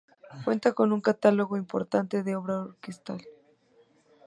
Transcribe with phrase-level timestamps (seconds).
[0.45, 3.21] Cuenta con un catálogo importante de obra orquestal.